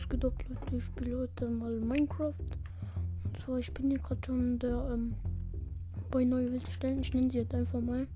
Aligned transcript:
was 0.00 0.08
geht 0.08 0.24
ab, 0.24 0.32
Leute? 0.48 0.76
Ich 0.76 0.84
spiele 0.84 1.18
heute 1.18 1.48
mal 1.48 1.72
Minecraft. 1.72 2.32
Und 3.24 3.38
zwar, 3.44 3.58
ich 3.58 3.72
bin 3.74 3.90
hier 3.90 3.98
gerade 3.98 4.20
schon 4.24 4.58
der, 4.58 4.90
ähm, 4.92 5.14
bei 6.10 6.24
neue 6.24 6.50
Welt 6.52 6.66
stellen. 6.68 7.00
Ich 7.00 7.12
nenne 7.12 7.30
sie 7.30 7.38
jetzt 7.38 7.54
einfach 7.54 7.80
mal. 7.80 8.06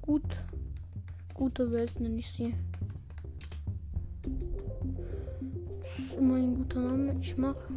Gut. 0.00 0.24
Gute 1.34 1.70
Welt 1.70 1.98
nenne 2.00 2.16
ich 2.16 2.28
sie. 2.28 2.54
Das 5.80 5.98
ist 5.98 6.18
immer 6.18 6.34
ein 6.34 6.56
guter 6.56 6.80
Name. 6.80 7.16
Ich 7.20 7.36
mache, 7.36 7.72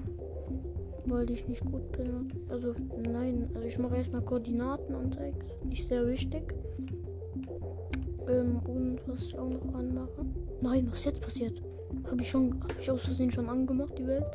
weil 1.05 1.29
ich 1.29 1.47
nicht 1.47 1.63
gut 1.65 1.91
bin. 1.91 2.31
Also, 2.49 2.73
nein, 2.97 3.47
also 3.53 3.67
ich 3.67 3.77
mache 3.77 3.97
erstmal 3.97 4.21
Koordinaten 4.21 4.95
anzeigen. 4.95 5.39
Nicht 5.65 5.87
sehr 5.87 6.07
wichtig. 6.07 6.55
Ähm, 8.27 8.59
und 8.65 8.99
was 9.05 9.23
ich 9.23 9.37
auch 9.37 9.49
noch 9.49 9.75
anmache. 9.75 10.25
Nein, 10.61 10.87
was 10.89 11.05
jetzt 11.05 11.21
passiert? 11.21 11.61
Habe 12.03 12.21
ich 12.21 12.29
schon, 12.29 12.61
habe 12.61 12.73
ich 12.79 12.91
aus 12.91 13.01
Versehen 13.01 13.31
schon 13.31 13.49
angemacht, 13.49 13.97
die 13.97 14.07
Welt? 14.07 14.25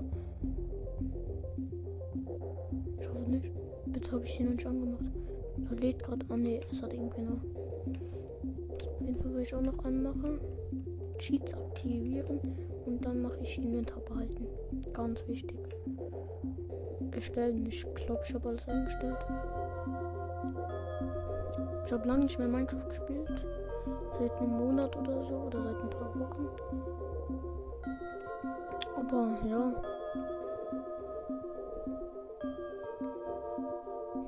Ich 3.01 3.09
hoffe 3.09 3.31
nicht. 3.31 3.51
Bitte 3.87 4.13
habe 4.13 4.25
ich 4.25 4.33
sie 4.33 4.45
noch 4.45 4.53
nicht 4.53 4.67
angemacht. 4.67 5.05
Da 5.69 5.75
lädt 5.75 6.03
gerade 6.03 6.27
an. 6.29 6.43
Nee, 6.43 6.61
es 6.71 6.83
hat 6.83 6.93
irgendwie 6.93 7.23
noch. 7.23 7.43
Auf 8.83 9.01
jeden 9.01 9.17
Fall 9.17 9.35
will 9.35 9.43
ich 9.43 9.55
auch 9.55 9.61
noch 9.61 9.85
anmachen. 9.85 10.41
Cheats 11.19 11.55
aktivieren. 11.55 12.41
Und 12.87 13.05
dann 13.05 13.23
mache 13.23 13.39
ich 13.43 13.59
Inventar 13.59 14.01
behalten. 14.01 14.47
Ganz 14.93 15.27
wichtig. 15.29 15.59
Erstellen. 17.13 17.67
Ich 17.67 17.87
glaube, 17.95 18.23
ich 18.27 18.35
habe 18.35 18.49
alles 18.49 18.67
eingestellt. 18.69 19.19
Ich 21.85 21.93
habe 21.93 22.07
lange 22.07 22.25
nicht 22.25 22.39
mehr 22.39 22.49
Minecraft 22.49 22.89
gespielt. 22.89 23.47
Seit 24.19 24.33
einem 24.39 24.59
Monat 24.59 24.97
oder 24.97 25.25
so. 25.25 25.35
Oder 25.35 25.63
seit 25.63 25.83
ein 25.83 25.91
paar 25.91 26.21
Wochen. 26.21 26.49
Aber 28.97 29.29
ja. 29.47 29.73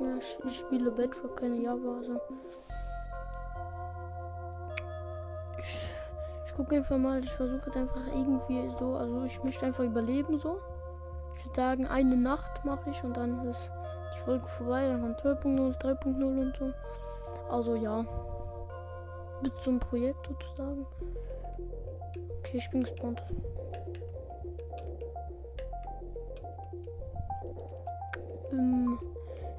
Ja, 0.00 0.16
ich, 0.18 0.38
ich 0.44 0.58
spiele 0.58 0.90
Bedrock, 0.90 1.36
keine 1.36 1.56
Java. 1.56 1.96
Also. 1.98 2.20
Ich, 5.58 5.94
ich 6.46 6.54
gucke 6.54 6.76
einfach 6.76 6.98
mal. 6.98 7.20
Ich 7.20 7.32
versuche 7.32 7.78
einfach 7.78 8.06
irgendwie 8.08 8.70
so. 8.78 8.94
Also 8.94 9.22
ich 9.24 9.42
möchte 9.44 9.66
einfach 9.66 9.84
überleben 9.84 10.38
so. 10.38 10.58
Ich 11.36 11.44
würde 11.46 11.56
sagen, 11.56 11.86
eine 11.86 12.16
Nacht 12.16 12.64
mache 12.64 12.90
ich 12.90 13.02
und 13.04 13.16
dann 13.16 13.46
ist 13.46 13.70
die 14.14 14.20
Folge 14.20 14.46
vorbei. 14.46 14.88
Dann 14.88 15.02
kommt 15.02 15.20
2.0, 15.20 15.80
3.0 15.80 16.40
und 16.40 16.56
so. 16.56 16.72
Also 17.50 17.74
ja. 17.74 18.04
Mit 19.42 19.60
so 19.60 19.70
einem 19.70 19.80
Projekt 19.80 20.26
sozusagen. 20.28 20.86
Okay, 22.38 22.58
ich 22.58 22.70
bin 22.70 22.82
gespannt. 22.82 23.20
Ähm, 28.52 28.98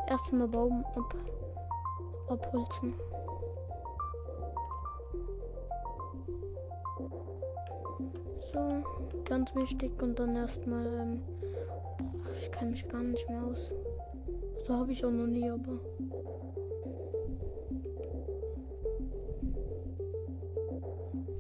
erstmal 0.07 0.47
Baum 0.47 0.85
ab, 0.95 1.15
abholzen. 2.29 2.93
So, 8.53 8.83
ganz 9.25 9.53
wichtig 9.55 9.91
und 10.01 10.17
dann 10.17 10.35
erstmal, 10.35 10.85
ähm, 10.85 11.23
ich 12.39 12.51
kann 12.51 12.69
mich 12.69 12.87
gar 12.87 13.01
nicht 13.01 13.27
mehr 13.29 13.43
aus. 13.43 13.71
So 14.65 14.75
habe 14.75 14.91
ich 14.93 15.03
auch 15.03 15.11
noch 15.11 15.27
nie, 15.27 15.49
aber. 15.49 15.79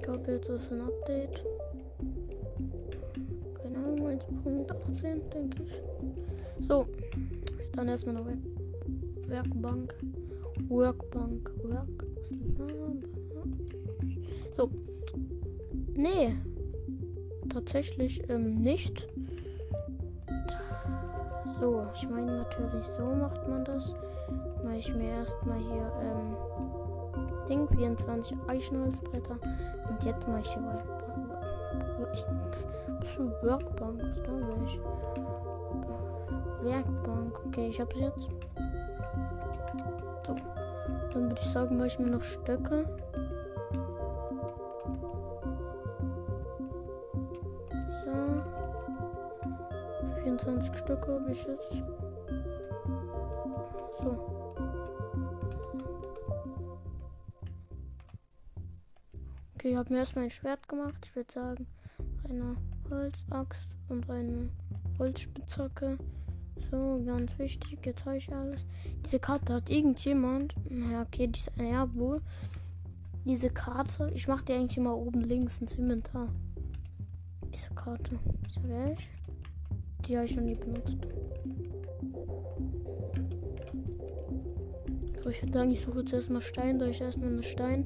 Ich 0.03 0.09
glaube, 0.09 0.33
jetzt 0.33 0.49
ist 0.49 0.69
ein 0.69 0.81
Update. 0.81 1.45
Keine 3.55 3.77
Ahnung, 3.77 4.05
1.18, 4.09 5.29
denke 5.29 5.63
ich. 5.63 5.81
So, 6.67 6.85
dann 7.71 7.87
erstmal 7.87 8.15
noch 8.15 8.27
Werkbank. 9.27 9.95
Workbank. 10.67 11.49
Work. 11.63 12.05
So. 14.51 14.69
Nee. 15.95 16.35
Tatsächlich 17.47 18.29
ähm, 18.29 18.55
nicht. 18.55 19.07
So, 21.61 21.87
ich 21.95 22.09
meine 22.09 22.39
natürlich, 22.39 22.87
so 22.87 23.05
macht 23.05 23.47
man 23.47 23.63
das. 23.63 23.93
Mache 24.65 24.79
ich 24.79 24.93
mir 24.93 25.11
erstmal 25.11 25.59
hier 25.59 25.93
ähm, 26.01 26.82
Ding 27.47 27.67
24 27.67 28.37
Eichenholzbretter. 28.47 29.37
Und 29.89 30.03
jetzt 30.03 30.27
mache 30.27 30.41
ich 30.41 30.49
die 30.49 30.59
Workbank. 30.59 31.03
Ich, 32.13 33.17
Workbank, 33.43 34.01
was 34.01 34.21
da 34.23 34.31
ich? 34.65 34.79
Werkbank. 36.63 37.39
Okay, 37.47 37.67
ich 37.67 37.81
hab's 37.81 37.95
jetzt. 37.95 38.29
So. 40.25 40.35
Dann 41.13 41.29
würde 41.29 41.41
ich 41.41 41.47
sagen, 41.51 41.77
mache 41.77 41.87
ich 41.87 41.99
mir 41.99 42.07
noch 42.07 42.23
Stöcke. 42.23 42.85
So. 48.05 48.11
24 50.23 50.77
Stücke 50.77 51.13
habe 51.13 51.31
ich 51.31 51.45
jetzt. 51.45 51.83
So. 54.01 54.32
Okay, 59.63 59.71
ich 59.71 59.77
habe 59.77 59.93
mir 59.93 59.99
erstmal 59.99 60.25
ein 60.25 60.29
Schwert 60.29 60.67
gemacht. 60.67 60.97
Ich 61.05 61.15
würde 61.15 61.31
sagen, 61.31 61.67
eine 62.29 62.57
Holzaxt 62.89 63.69
und 63.87 64.09
eine 64.09 64.49
Holzspitzhacke. 64.99 65.97
So, 66.69 67.01
ganz 67.05 67.39
wichtig, 67.39 67.79
jetzt 67.85 68.03
habe 68.03 68.17
ich 68.17 68.29
alles. 68.33 68.65
Diese 69.05 69.19
Karte 69.19 69.53
hat 69.53 69.69
irgendjemand. 69.69 70.53
Ja, 70.69 71.03
okay, 71.03 71.27
diese, 71.27 71.49
ja, 71.63 71.87
wohl. 71.95 72.21
Diese 73.23 73.49
Karte, 73.49 74.11
ich 74.13 74.27
mache 74.27 74.43
die 74.43 74.51
eigentlich 74.51 74.75
immer 74.75 74.97
oben 74.97 75.21
links 75.21 75.59
ins 75.59 75.75
Inventar. 75.75 76.27
Diese 77.53 77.73
Karte. 77.73 78.19
So, 78.49 78.59
ich. 78.91 79.09
Die 80.05 80.17
habe 80.17 80.25
ich 80.25 80.35
noch 80.35 80.43
nie 80.43 80.55
benutzt. 80.55 81.07
So, 85.23 85.29
ich 85.29 85.41
würde 85.41 85.53
sagen, 85.53 85.71
ich 85.71 85.79
suche 85.79 85.99
jetzt 85.99 86.11
erstmal 86.11 86.41
Stein, 86.41 86.79
da 86.79 86.85
ich 86.85 86.99
erstmal 86.99 87.29
eine 87.29 87.43
Stein. 87.43 87.85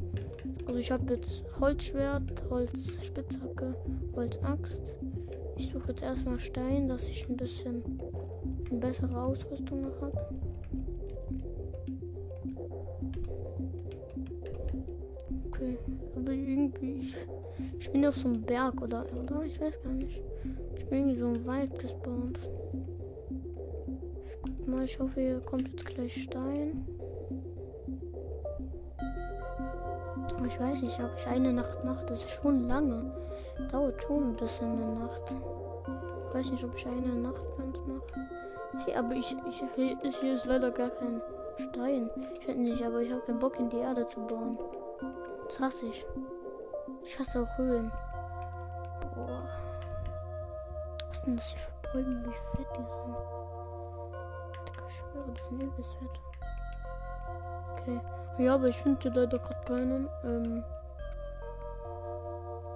Also 0.65 0.79
ich 0.79 0.89
habe 0.89 1.13
jetzt 1.13 1.43
Holzschwert, 1.59 2.49
Holzspitzhacke, 2.49 3.75
Holzaxt. 4.15 4.75
Ich 5.55 5.69
suche 5.69 5.89
jetzt 5.89 6.01
erstmal 6.01 6.39
Stein, 6.39 6.87
dass 6.87 7.07
ich 7.07 7.29
ein 7.29 7.37
bisschen 7.37 7.83
eine 8.71 8.79
bessere 8.79 9.21
Ausrüstung 9.21 9.81
noch 9.81 10.01
habe. 10.01 10.29
Okay, 15.45 15.77
aber 16.15 16.31
irgendwie. 16.31 16.93
Ich, 16.93 17.15
ich 17.77 17.91
bin 17.91 18.03
auf 18.07 18.15
so 18.15 18.29
einem 18.29 18.41
Berg 18.41 18.81
oder, 18.81 19.05
oder? 19.15 19.43
Ich 19.43 19.61
weiß 19.61 19.79
gar 19.83 19.93
nicht. 19.93 20.23
Ich 20.75 20.85
bin 20.87 20.99
irgendwie 21.09 21.19
so 21.19 21.27
im 21.27 21.45
Wald 21.45 21.77
gespawnt. 21.77 22.39
Ich 24.25 24.41
guck 24.41 24.67
mal, 24.67 24.85
ich 24.85 24.99
hoffe, 24.99 25.21
hier 25.21 25.39
kommt 25.41 25.67
jetzt 25.67 25.85
gleich 25.85 26.23
Stein. 26.23 26.83
Ich 30.45 30.59
weiß 30.59 30.81
nicht, 30.81 30.99
ob 30.99 31.11
ich 31.17 31.27
eine 31.27 31.53
Nacht 31.53 31.83
mache. 31.83 32.05
Das 32.05 32.19
ist 32.19 32.29
schon 32.29 32.67
lange. 32.67 33.11
Dauert 33.71 34.01
schon 34.03 34.29
ein 34.29 34.35
bisschen 34.35 34.71
eine 34.71 34.99
Nacht. 34.99 35.23
Ich 36.29 36.35
weiß 36.35 36.51
nicht, 36.51 36.63
ob 36.63 36.75
ich 36.75 36.85
eine 36.85 37.15
Nacht 37.15 37.45
ganz 37.57 37.77
mache. 37.79 38.85
Hier, 38.85 38.99
aber 38.99 39.15
ich, 39.15 39.35
ich, 39.47 40.17
hier 40.19 40.35
ist 40.35 40.45
leider 40.45 40.71
gar 40.71 40.89
kein 40.89 41.21
Stein. 41.57 42.09
Ich 42.39 42.47
hätte 42.47 42.59
nicht, 42.59 42.83
aber 42.83 43.01
ich 43.01 43.11
habe 43.11 43.21
keinen 43.21 43.39
Bock 43.39 43.57
in 43.59 43.69
die 43.69 43.77
Erde 43.77 44.07
zu 44.07 44.19
bauen. 44.21 44.57
Das 45.47 45.59
hasse 45.59 45.87
ich. 45.87 46.05
Ich 47.03 47.17
hasse 47.17 47.41
auch 47.41 47.57
Höhlen. 47.57 47.91
Boah. 49.15 49.43
Was 51.07 51.21
sind 51.21 51.39
das 51.39 51.51
für 51.51 51.71
Bäume, 51.93 52.23
wie 52.25 52.57
fett 52.57 52.67
die 52.77 52.83
sind? 52.83 53.15
Ich 54.87 54.95
schwöre, 54.95 55.31
die 55.31 55.43
sind 55.43 55.63
übelst 55.63 55.93
fett. 55.95 56.19
Okay. 57.73 57.99
Ja, 58.39 58.55
aber 58.55 58.67
ich 58.67 58.77
finde 58.77 59.09
leider 59.09 59.39
gerade 59.39 59.65
keinen. 59.65 60.09
Ähm, 60.23 60.63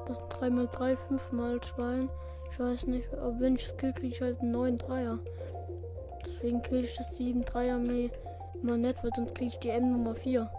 das 0.08 0.18
sind 0.18 0.34
3x3, 0.34 0.98
5 0.98 1.66
Schwein. 1.66 2.10
Ich 2.52 2.60
weiß 2.60 2.88
nicht, 2.88 3.14
aber 3.14 3.40
wenn 3.40 3.56
ich 3.56 3.68
Skill 3.68 3.94
kriege 3.94 4.14
ich 4.14 4.22
halt 4.22 4.42
einen 4.42 4.52
neuen 4.52 4.78
Dreier. 4.78 5.20
Deswegen 6.26 6.62
kriege 6.62 6.86
ich 6.86 6.98
das 6.98 7.16
7 7.16 7.42
Dreier 7.44 7.78
immer 8.62 8.78
nett, 8.78 8.98
weil 9.04 9.12
sonst 9.16 9.36
kriege 9.36 9.50
ich 9.50 9.60
die 9.60 9.70
M 9.70 9.92
Nummer 9.92 10.16
4. 10.16 10.50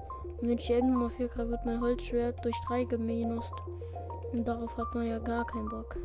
Und 0.40 0.48
wenn 0.48 0.58
ich 0.58 0.66
die 0.66 0.72
M 0.72 0.92
Nummer 0.92 1.10
4 1.10 1.28
kriege, 1.28 1.50
wird 1.50 1.66
mein 1.66 1.80
Holzschwert 1.80 2.44
durch 2.44 2.56
3 2.68 2.84
geminust. 2.84 3.52
Und 4.32 4.46
darauf 4.46 4.76
hat 4.78 4.94
man 4.94 5.06
ja 5.06 5.18
gar 5.18 5.46
keinen 5.46 5.68
Bock. 5.68 5.96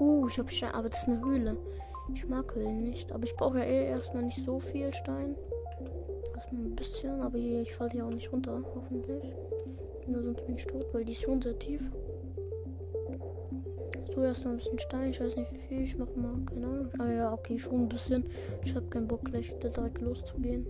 Uh, 0.00 0.26
ich 0.28 0.38
habe 0.38 0.50
Stein, 0.50 0.74
aber 0.74 0.90
das 0.90 1.02
ist 1.02 1.08
eine 1.08 1.20
Höhle. 1.20 1.56
Ich 2.12 2.26
mag 2.28 2.54
Höhlen 2.54 2.84
nicht, 2.84 3.10
aber 3.12 3.24
ich 3.24 3.34
brauche 3.36 3.58
ja 3.58 3.64
eh 3.64 3.86
erstmal 3.86 4.22
nicht 4.22 4.44
so 4.44 4.58
viel 4.58 4.92
Stein. 4.94 5.36
Ein 6.50 6.74
bisschen, 6.74 7.20
aber 7.20 7.38
hier, 7.38 7.60
ich 7.62 7.74
falle 7.74 7.90
hier 7.90 8.06
auch 8.06 8.10
nicht 8.10 8.32
runter, 8.32 8.62
hoffentlich. 8.74 9.34
Nur 10.06 10.22
sonst 10.22 10.46
bin 10.46 10.56
ich 10.56 10.66
tot, 10.66 10.86
weil 10.92 11.04
die 11.04 11.12
ist 11.12 11.22
schon 11.22 11.42
sehr 11.42 11.58
tief. 11.58 11.90
du 14.14 14.22
erstmal 14.22 14.54
ein 14.54 14.56
bisschen 14.56 14.78
Stein. 14.78 15.10
Ich 15.10 15.20
weiß 15.20 15.36
nicht 15.36 15.52
wie 15.52 15.60
viel. 15.60 15.82
Ich 15.82 15.98
mach 15.98 16.08
mal, 16.16 16.34
keine 16.46 16.66
Ahnung. 16.66 16.88
Ah 16.98 17.12
ja, 17.12 17.32
okay, 17.32 17.58
schon 17.58 17.82
ein 17.82 17.88
bisschen. 17.88 18.24
Ich 18.64 18.74
habe 18.74 18.86
keinen 18.86 19.06
Bock, 19.06 19.24
gleich 19.24 19.54
direkt 19.58 20.00
loszugehen. 20.00 20.66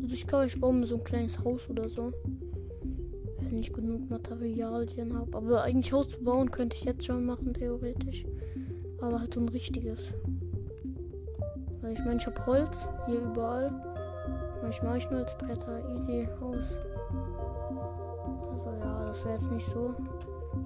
Also 0.00 0.14
ich 0.14 0.26
glaube, 0.26 0.46
ich 0.46 0.60
baue 0.60 0.72
mir 0.72 0.86
so 0.86 0.96
ein 0.96 1.04
kleines 1.04 1.42
Haus 1.42 1.68
oder 1.68 1.88
so. 1.88 2.12
Wenn 3.40 3.58
ich 3.58 3.72
genug 3.72 4.08
Materialien 4.08 5.18
habe. 5.18 5.36
Aber 5.36 5.62
eigentlich 5.62 5.92
Haus 5.92 6.08
zu 6.08 6.22
bauen 6.22 6.50
könnte 6.50 6.76
ich 6.76 6.84
jetzt 6.84 7.04
schon 7.04 7.26
machen, 7.26 7.52
theoretisch. 7.54 8.24
Aber 9.00 9.20
halt 9.20 9.34
so 9.34 9.40
ein 9.40 9.48
richtiges. 9.48 9.98
Weil 11.80 11.92
ich 11.92 12.00
meine, 12.00 12.16
ich 12.16 12.26
habe 12.26 12.46
Holz 12.46 12.88
hier 13.06 13.20
überall. 13.20 13.97
Manchmal 14.62 14.98
Bretter. 15.38 15.78
Easy 15.88 16.28
Haus. 16.40 16.76
Also 18.52 18.70
ja, 18.80 19.04
das 19.06 19.24
wäre 19.24 19.34
jetzt 19.34 19.50
nicht 19.50 19.72
so 19.72 19.94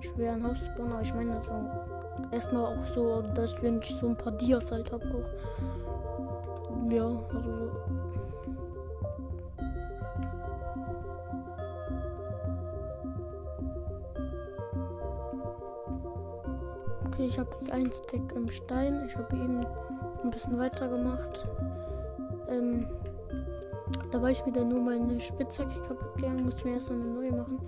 schwer 0.01 0.33
ein 0.33 0.45
Haus 0.45 0.59
zu 0.59 0.71
bauen. 0.77 0.93
Aber 0.93 1.03
ich 1.03 1.15
meine, 1.15 1.41
so 1.45 1.53
erstmal 2.31 2.67
auch 2.67 2.87
so, 2.95 3.23
dass 3.35 3.61
wenn 3.63 3.79
ich 3.79 3.95
so 3.95 4.09
ein 4.09 4.17
paar 4.17 4.33
Dias 4.33 4.71
halt 4.71 4.91
habe 4.93 5.05
auch. 5.05 6.91
Ja, 6.91 7.07
also 7.07 7.71
Okay, 17.23 17.27
ich 17.27 17.39
habe 17.39 17.51
jetzt 17.61 17.71
ein 17.71 17.93
Stack 17.93 18.33
im 18.35 18.49
Stein. 18.49 19.05
Ich 19.07 19.17
habe 19.17 19.37
eben 19.37 19.65
ein 20.25 20.31
bisschen 20.31 20.59
weiter 20.59 20.89
gemacht. 20.89 21.47
Da 24.13 24.21
war 24.21 24.31
ich 24.31 24.45
wieder 24.45 24.63
nur 24.63 24.79
meine 24.79 25.19
Spitzhacke 25.19 25.81
kaputt 25.81 26.15
gegangen, 26.17 26.45
musste 26.45 26.67
mir 26.69 26.75
erst 26.75 26.91
eine 26.91 27.03
neue 27.03 27.33
machen. 27.33 27.59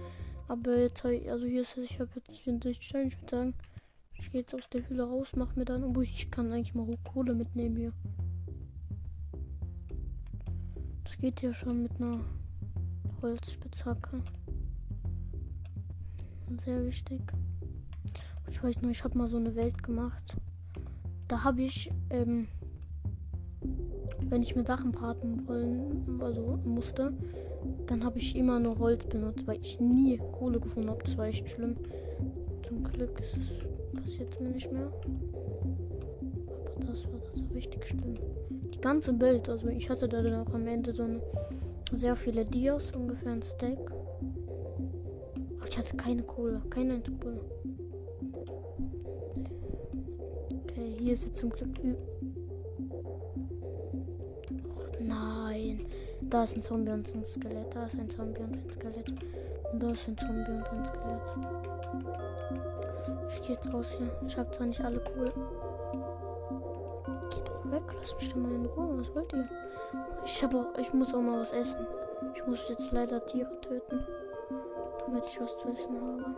Aber 0.46 0.76
jetzt, 0.76 1.02
also 1.02 1.46
hier 1.46 1.62
ist 1.62 1.78
es, 1.78 1.90
ich 1.90 1.98
habe 1.98 2.10
jetzt 2.16 2.38
64 2.38 2.86
Steine, 2.86 3.06
ich 3.06 3.18
würde 3.18 3.36
sagen, 3.36 3.54
ich 4.12 4.30
gehe 4.30 4.42
jetzt 4.42 4.54
aus 4.54 4.68
der 4.68 4.86
Höhle 4.86 5.04
raus, 5.04 5.34
mache 5.36 5.58
mir 5.58 5.64
dann, 5.64 5.82
obwohl 5.82 6.04
ich 6.04 6.30
kann 6.30 6.52
eigentlich 6.52 6.74
mal 6.74 6.86
Kohle 7.02 7.34
mitnehmen 7.34 7.76
hier. 7.76 7.92
Das 11.04 11.16
geht 11.16 11.40
ja 11.40 11.54
schon 11.54 11.82
mit 11.82 11.96
einer 11.96 12.20
Holzspitzhacke. 13.22 14.22
Sehr 16.62 16.84
wichtig. 16.84 17.22
Ich 18.50 18.62
weiß 18.62 18.82
noch, 18.82 18.90
ich 18.90 19.02
habe 19.02 19.16
mal 19.16 19.28
so 19.28 19.38
eine 19.38 19.54
Welt 19.54 19.82
gemacht. 19.82 20.36
Da 21.26 21.42
habe 21.42 21.62
ich, 21.62 21.90
ähm, 22.10 22.48
wenn 24.34 24.42
ich 24.42 24.56
mir 24.56 24.64
Sachen 24.64 24.90
braten 24.90 25.46
wollen, 25.46 26.20
also 26.20 26.58
musste, 26.64 27.12
dann 27.86 28.04
habe 28.04 28.18
ich 28.18 28.34
immer 28.34 28.58
nur 28.58 28.80
Holz 28.80 29.04
benutzt, 29.04 29.46
weil 29.46 29.60
ich 29.60 29.78
nie 29.78 30.18
Kohle 30.32 30.58
gefunden 30.58 30.90
habe. 30.90 31.04
Das 31.04 31.16
war 31.16 31.26
echt 31.26 31.48
schlimm. 31.48 31.76
Zum 32.66 32.82
Glück 32.82 33.20
ist 33.20 33.36
es 33.36 34.02
passiert 34.02 34.40
mir 34.40 34.48
nicht 34.48 34.72
mehr. 34.72 34.90
Aber 36.74 36.84
das 36.84 37.04
war 37.04 37.20
das 37.20 37.32
so 37.32 37.44
richtig 37.54 37.86
schlimm. 37.86 38.16
Die 38.74 38.80
ganze 38.80 39.12
Bild, 39.12 39.48
also 39.48 39.68
ich 39.68 39.88
hatte 39.88 40.08
da 40.08 40.20
dann 40.20 40.44
auch 40.44 40.52
am 40.52 40.66
Ende 40.66 40.92
so 40.92 41.04
eine, 41.04 41.20
sehr 41.92 42.16
viele 42.16 42.44
Dias, 42.44 42.90
ungefähr 42.90 43.30
ein 43.30 43.42
Stack. 43.42 43.78
Aber 45.58 45.68
ich 45.68 45.78
hatte 45.78 45.96
keine 45.96 46.24
Kohle, 46.24 46.60
keine 46.70 47.00
Kohle. 47.22 47.40
hier 50.98 51.12
ist 51.12 51.24
jetzt 51.24 51.36
zum 51.36 51.50
Glück. 51.50 51.68
Da 56.34 56.42
ist 56.42 56.56
ein 56.56 56.62
Zombie 56.62 56.90
und 56.90 57.14
ein 57.14 57.24
Skelett. 57.24 57.72
Da 57.72 57.86
ist 57.86 57.94
ein 57.94 58.10
Zombie 58.10 58.40
und 58.40 58.56
ein 58.56 58.68
Skelett. 58.68 59.08
Und 59.72 59.80
da 59.80 59.90
ist 59.92 60.08
ein 60.08 60.18
Zombie 60.18 60.50
und 60.50 60.66
ein 60.66 60.84
Skelett. 60.84 61.22
Ich 63.28 63.42
gehe 63.42 63.54
jetzt 63.54 63.72
raus 63.72 63.94
hier. 63.96 64.10
Ich 64.26 64.36
habe 64.36 64.50
zwar 64.50 64.66
nicht 64.66 64.80
alle 64.80 65.00
cool. 65.14 65.26
Geht 67.30 67.46
doch 67.46 67.70
weg. 67.70 67.82
Lass 68.00 68.16
mich 68.16 68.30
doch 68.30 68.36
mal 68.38 68.50
in 68.50 68.66
Ruhe. 68.66 68.98
Was 68.98 69.14
wollt 69.14 69.32
ihr? 69.32 69.48
Ich 70.24 70.42
habe 70.42 70.58
auch. 70.58 70.76
Ich 70.76 70.92
muss 70.92 71.14
auch 71.14 71.20
mal 71.20 71.38
was 71.38 71.52
essen. 71.52 71.86
Ich 72.34 72.44
muss 72.48 72.68
jetzt 72.68 72.90
leider 72.90 73.24
Tiere 73.26 73.60
töten. 73.60 74.04
Damit 75.06 75.24
ich 75.28 75.40
was 75.40 75.56
zu 75.58 75.68
essen 75.68 76.00
habe 76.00 76.34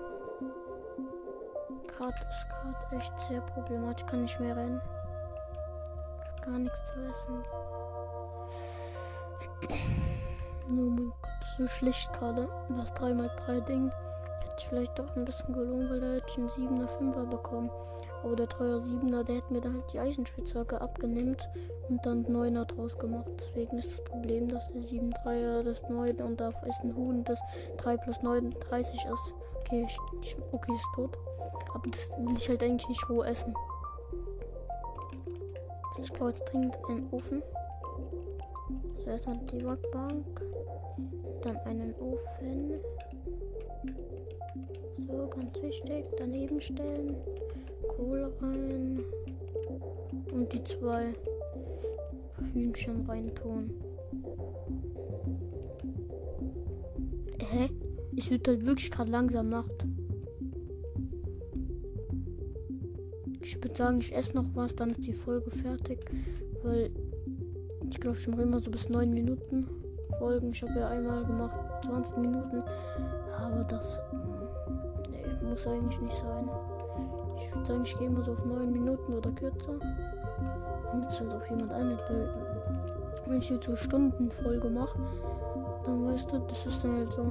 gerade 1.97 2.17
ist 2.31 2.47
gerade 2.51 2.97
echt 2.97 3.13
sehr 3.31 3.41
problematisch. 3.41 4.07
Kann 4.07 4.25
nicht 4.25 4.39
mehr 4.41 4.55
rennen. 4.55 4.83
Gar 6.45 6.59
nichts 6.59 6.85
zu 6.85 7.01
essen. 7.01 7.43
Nur 10.69 10.91
mein 10.91 11.13
Gott, 11.23 11.47
so 11.59 11.67
schlecht 11.67 12.13
gerade. 12.13 12.49
Das 12.77 12.93
3x3 12.95 13.61
Ding. 13.61 13.91
Hätte 14.41 14.55
ich 14.59 14.69
vielleicht 14.69 14.99
doch 14.99 15.17
ein 15.17 15.25
bisschen 15.25 15.55
gelohnt, 15.55 15.91
weil 15.91 16.01
da 16.01 16.13
hätte 16.15 16.27
ich 16.29 16.39
einen 16.39 16.49
7er, 16.49 16.89
5er 16.89 17.27
bekommen. 17.27 17.71
Aber 18.23 18.37
der 18.37 18.49
3er 18.49 18.83
7er, 18.83 19.23
der 19.23 19.37
hätte 19.37 19.53
mir 19.53 19.61
dann 19.61 19.75
halt 19.75 19.93
die 19.93 20.01
Eisenspitzhacke 20.01 20.81
abgenimmt 20.81 21.49
und 21.89 22.05
dann 22.05 22.25
9er 22.27 22.65
draus 22.65 22.99
gemacht. 22.99 23.31
Deswegen 23.39 23.79
ist 23.79 23.93
das 23.93 24.05
Problem, 24.05 24.49
dass 24.49 24.69
der 24.73 24.83
7 24.83 25.13
3er 25.13 25.63
das 25.63 25.83
9 25.89 26.17
und 26.23 26.41
da 26.41 26.49
ist 26.67 26.83
ein 26.83 26.97
Huhn, 26.97 27.23
das 27.25 27.39
3 27.79 27.97
plus 27.99 28.23
9 28.23 28.51
30 28.69 29.05
ist. 29.05 29.35
Okay, 29.61 29.87
ich, 29.87 30.37
okay, 30.53 30.75
ist 30.75 30.87
tot. 30.95 31.17
Aber 31.75 31.89
das 31.91 32.11
will 32.19 32.37
ich 32.37 32.49
halt 32.49 32.63
eigentlich 32.63 32.89
nicht 32.89 33.09
roh 33.09 33.23
essen. 33.23 33.55
Ich 35.99 36.13
brauche 36.13 36.31
jetzt 36.31 36.45
dringend 36.45 36.77
einen 36.89 37.09
Ofen. 37.11 37.43
Erstmal 39.07 39.39
die 39.53 39.65
Werkbank. 39.65 40.43
Dann 41.43 41.57
einen 41.59 41.95
Ofen. 42.01 42.75
So, 45.07 45.29
ganz 45.29 45.63
wichtig. 45.63 46.05
Daneben 46.19 46.61
stellen. 46.61 47.15
Kohle 47.97 48.33
rein. 48.41 49.01
Und 50.33 50.53
die 50.53 50.65
zwei 50.65 51.15
Hühnchen 52.53 53.07
reintun. 53.07 53.71
Hä? 57.41 57.71
Es 58.17 58.31
wird 58.31 58.49
halt 58.49 58.67
wirklich 58.67 58.91
gerade 58.91 59.11
langsam 59.11 59.51
Nacht. 59.51 59.87
Ich 63.41 63.63
würde 63.63 63.77
sagen, 63.77 63.99
ich 64.01 64.15
esse 64.15 64.35
noch 64.35 64.47
was, 64.55 64.75
dann 64.75 64.91
ist 64.91 65.07
die 65.07 65.13
Folge 65.13 65.51
fertig. 65.51 66.01
Weil 66.63 66.91
ich 67.97 68.03
glaube, 68.03 68.19
mache 68.31 68.43
immer 68.43 68.61
so 68.61 68.71
bis 68.71 68.91
9 68.91 69.09
Minuten 69.11 69.67
Folgen. 70.19 70.51
Ich 70.51 70.63
habe 70.63 70.79
ja 70.79 70.89
einmal 70.89 71.25
gemacht 71.25 71.57
20 71.87 72.19
Minuten. 72.19 72.63
Aber 73.39 73.65
das 73.65 74.01
nee, 75.11 75.25
muss 75.49 75.67
eigentlich 75.67 75.99
nicht 76.03 76.17
sein. 76.19 76.49
Ich 77.39 77.55
würde 77.55 77.67
sagen, 77.67 77.83
ich 77.85 77.99
gehe 77.99 78.09
immer 78.09 78.23
so 78.23 78.33
auf 78.33 78.45
9 78.45 78.71
Minuten 78.71 79.15
oder 79.15 79.31
kürzer. 79.31 79.79
Damit 80.93 81.09
es 81.09 81.21
halt 81.21 81.35
auch 81.35 81.47
jemand 81.49 81.73
einbildet. 81.73 82.29
Wenn 83.27 83.39
ich 83.39 83.49
jetzt 83.49 83.65
so 83.65 83.75
Stundenfolge 83.75 84.69
mache, 84.69 84.99
dann 85.85 86.07
weißt 86.07 86.31
du, 86.33 86.39
das 86.41 86.67
ist 86.67 86.85
dann 86.85 86.97
halt 86.99 87.13
so. 87.13 87.25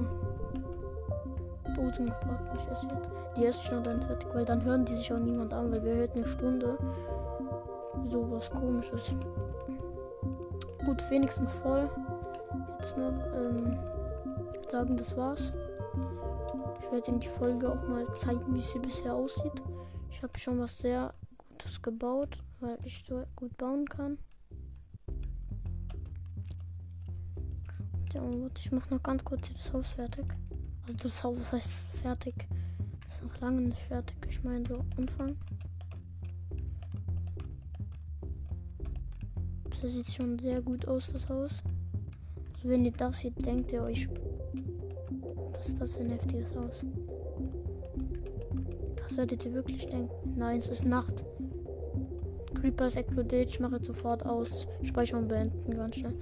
Boden 1.76 2.06
gebracht. 2.06 2.44
Ich 2.58 2.72
esse 2.72 2.86
jetzt. 2.86 3.10
Die 3.36 3.46
esse 3.46 3.62
schon 3.62 3.84
dann 3.84 4.02
fertig, 4.02 4.28
weil 4.34 4.44
dann 4.44 4.64
hören 4.64 4.84
die 4.84 4.96
sich 4.96 5.12
auch 5.12 5.18
niemand 5.18 5.52
an, 5.52 5.70
weil 5.70 5.84
wir 5.84 5.94
hört 5.94 6.16
eine 6.16 6.24
Stunde. 6.24 6.76
So 8.08 8.30
was 8.30 8.50
komisches. 8.50 9.14
Gut, 10.86 11.10
wenigstens 11.10 11.52
voll. 11.52 11.90
Jetzt 12.78 12.96
noch 12.96 13.12
ähm, 13.34 13.76
sagen, 14.70 14.96
das 14.96 15.16
war's. 15.16 15.52
Ich 16.80 16.92
werde 16.92 17.10
in 17.10 17.18
die 17.18 17.26
Folge 17.26 17.68
auch 17.68 17.88
mal 17.88 18.06
zeigen, 18.14 18.54
wie 18.54 18.60
sie 18.60 18.78
bisher 18.78 19.12
aussieht. 19.12 19.60
Ich 20.12 20.22
habe 20.22 20.38
schon 20.38 20.60
was 20.60 20.78
sehr 20.78 21.12
Gutes 21.36 21.82
gebaut, 21.82 22.40
weil 22.60 22.78
ich 22.84 23.04
so 23.08 23.24
gut 23.34 23.56
bauen 23.56 23.84
kann. 23.86 24.18
Ja, 28.14 28.20
und 28.20 28.56
ich 28.56 28.70
mache 28.70 28.94
noch 28.94 29.02
ganz 29.02 29.24
kurz 29.24 29.50
das 29.52 29.72
Haus 29.72 29.88
fertig. 29.88 30.26
Also 30.86 30.98
das 30.98 31.24
Haus 31.24 31.52
heißt 31.52 31.70
fertig. 32.00 32.46
Ist 33.10 33.24
noch 33.24 33.40
lange 33.40 33.62
nicht 33.62 33.82
fertig. 33.88 34.16
Ich 34.30 34.44
meine 34.44 34.64
so 34.68 34.84
Anfang. 34.96 35.36
Das 39.86 39.94
sieht 39.94 40.10
schon 40.10 40.36
sehr 40.40 40.60
gut 40.62 40.88
aus, 40.88 41.12
das 41.12 41.28
Haus. 41.28 41.62
Also 42.56 42.68
wenn 42.68 42.84
ihr 42.84 42.90
das 42.90 43.20
seht, 43.20 43.46
denkt 43.46 43.70
ihr 43.70 43.84
euch, 43.84 44.08
was 45.52 45.68
ist 45.68 45.80
das 45.80 45.92
für 45.92 46.00
ein 46.00 46.10
heftiges 46.10 46.56
Haus? 46.56 46.84
Das 48.96 49.16
werdet 49.16 49.44
ihr 49.44 49.54
wirklich 49.54 49.86
denken. 49.86 50.10
Nein, 50.36 50.58
es 50.58 50.66
ist 50.66 50.84
Nacht. 50.84 51.22
Creeper 52.60 52.88
ist 52.88 52.96
explodiert. 52.96 53.46
Ich 53.46 53.60
mache 53.60 53.78
sofort 53.80 54.26
aus. 54.26 54.66
Speichern 54.82 55.28
beenden 55.28 55.76
ganz 55.76 55.94
schnell. 55.94 56.14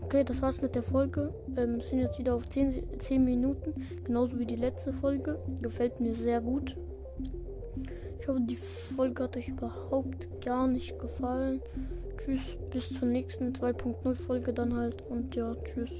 Okay, 0.00 0.24
das 0.24 0.40
war's 0.40 0.62
mit 0.62 0.74
der 0.74 0.82
Folge. 0.82 1.34
Ähm, 1.58 1.82
sind 1.82 1.98
jetzt 1.98 2.18
wieder 2.18 2.34
auf 2.34 2.48
10, 2.48 2.98
10 2.98 3.22
Minuten. 3.22 3.74
Genauso 4.04 4.38
wie 4.38 4.46
die 4.46 4.56
letzte 4.56 4.94
Folge. 4.94 5.38
Gefällt 5.60 6.00
mir 6.00 6.14
sehr 6.14 6.40
gut. 6.40 6.74
Ich 8.20 8.28
hoffe, 8.28 8.40
die 8.42 8.56
Folge 8.56 9.24
hat 9.24 9.36
euch 9.36 9.48
überhaupt 9.48 10.44
gar 10.44 10.66
nicht 10.66 10.98
gefallen. 10.98 11.62
Tschüss, 12.18 12.40
bis 12.70 12.92
zur 12.92 13.08
nächsten 13.08 13.54
2.0 13.54 14.14
Folge 14.14 14.52
dann 14.52 14.76
halt. 14.76 15.02
Und 15.08 15.34
ja, 15.34 15.54
tschüss. 15.64 15.90